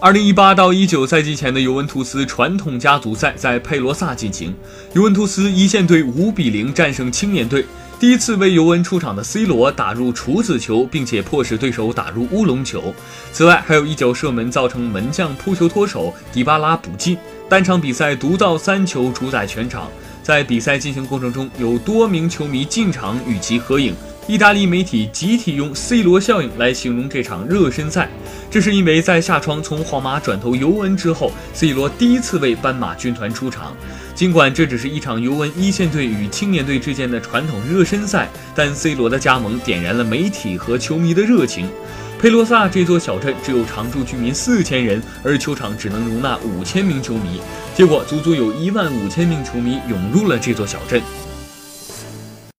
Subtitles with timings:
[0.00, 4.54] 二零一八到一九赛季前的尤文图斯传统家族赛在佩罗萨进行，
[4.92, 7.66] 尤文图斯一线队五比零战胜青年队。
[7.98, 12.94] 第一次为尤文出场的 C 罗打入处子球，并且迫使对手打入乌龙球。
[13.32, 17.18] 此外，还有一脚射门造成门将扑球脱手，迪巴拉补进。
[17.48, 19.88] 单场比赛独到三球，主宰全场。
[20.22, 23.96] 在比赛进行过程中，有多名球迷进场与其合影。
[24.28, 28.10] 意大利媒体集体用 “C 罗效应”来形容这场热身赛，
[28.50, 33.74] 这是因为在夏窗从皇马转投尤文之后，C 罗第一次为斑马军团出场。
[34.14, 41.66] 尽管这只是一场尤文一线队与青年队之间的传统热身赛，但 C 罗的加盟点燃了媒体和球迷的热情。
[42.20, 47.40] 佩罗萨这座小镇只有常住居民四千人，而球场只能容纳五千名球迷，
[47.74, 51.00] 结果足足有一万五千名球迷涌入了这座小镇。